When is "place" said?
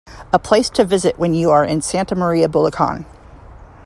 0.39-0.67